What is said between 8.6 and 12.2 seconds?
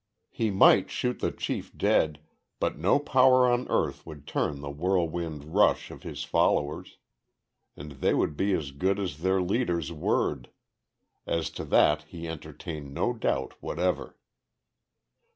good as their leader's word, as to that